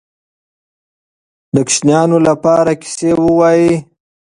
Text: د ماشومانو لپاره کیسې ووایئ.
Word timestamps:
د 1.53 1.55
ماشومانو 1.55 2.17
لپاره 2.27 2.71
کیسې 2.81 3.11
ووایئ. 3.21 3.71